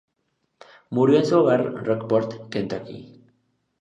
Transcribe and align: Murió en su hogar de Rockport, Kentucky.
Murió 0.89 1.19
en 1.19 1.27
su 1.27 1.37
hogar 1.37 1.75
de 1.75 1.81
Rockport, 1.81 2.49
Kentucky. 2.49 3.21